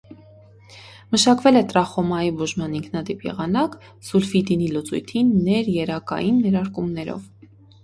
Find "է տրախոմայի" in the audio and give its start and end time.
1.61-2.31